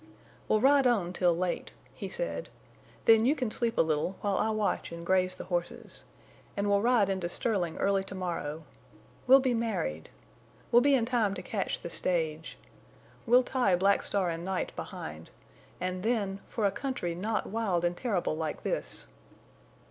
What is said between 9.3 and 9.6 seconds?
be